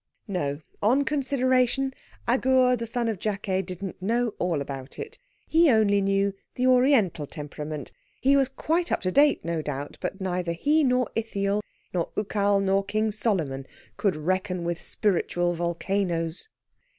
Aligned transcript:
No! 0.27 0.61
On 0.81 1.03
consideration, 1.05 1.93
Agur, 2.27 2.75
the 2.75 2.87
son 2.87 3.07
of 3.07 3.19
Jakeh, 3.19 3.63
didn't 3.63 4.01
know 4.01 4.29
all 4.39 4.59
about 4.59 4.97
it. 4.97 5.19
He 5.45 5.69
only 5.69 6.01
knew 6.01 6.33
the 6.55 6.65
Oriental 6.65 7.27
temperament. 7.27 7.91
He 8.19 8.35
was 8.35 8.49
quite 8.49 8.91
up 8.91 9.01
to 9.01 9.11
date, 9.11 9.45
no 9.45 9.61
doubt, 9.61 9.99
but 10.01 10.19
neither 10.19 10.53
he 10.53 10.83
nor 10.83 11.07
Ithiel 11.13 11.61
nor 11.93 12.09
Ucal 12.17 12.59
nor 12.63 12.83
King 12.83 13.11
Solomon 13.11 13.67
could 13.95 14.15
reckon 14.15 14.63
with 14.63 14.81
spiritual 14.81 15.53
volcanoes. 15.53 16.49